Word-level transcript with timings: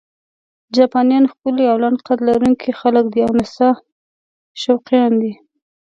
جاپانیان 0.75 1.25
ښکلي 1.31 1.65
او 1.71 1.77
لنډ 1.83 1.99
قد 2.07 2.19
لرونکي 2.27 2.69
خلک 2.79 3.05
دي 3.13 3.19
او 3.25 3.29
د 3.33 3.37
نڅا 3.39 3.69
شوقیان 4.61 5.11
دي. 5.21 5.33